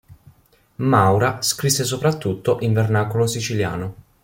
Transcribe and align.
Maura 0.77 1.43
scrisse 1.43 1.83
soprattutto 1.83 2.57
in 2.61 2.73
vernacolo 2.73 3.27
siciliano. 3.27 3.95